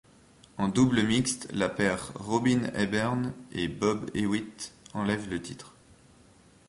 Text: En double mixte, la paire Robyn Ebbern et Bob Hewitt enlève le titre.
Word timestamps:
En 0.57 0.67
double 0.67 1.03
mixte, 1.03 1.47
la 1.53 1.69
paire 1.69 2.11
Robyn 2.15 2.63
Ebbern 2.73 3.33
et 3.51 3.67
Bob 3.67 4.09
Hewitt 4.15 4.73
enlève 4.95 5.29
le 5.29 5.39
titre. 5.39 5.75